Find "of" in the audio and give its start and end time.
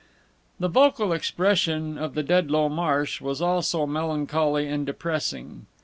1.99-2.15